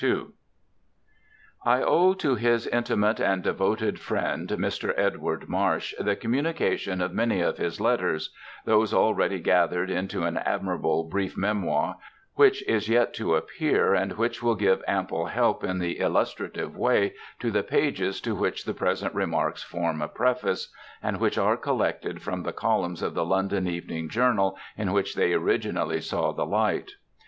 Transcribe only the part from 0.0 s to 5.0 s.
II I owe to his intimate and devoted friend Mr